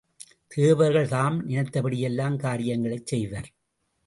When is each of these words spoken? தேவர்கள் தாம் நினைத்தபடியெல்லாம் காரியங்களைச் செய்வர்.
தேவர்கள் 0.51 1.07
தாம் 1.07 1.37
நினைத்தபடியெல்லாம் 1.47 2.37
காரியங்களைச் 2.37 3.07
செய்வர். 3.07 3.49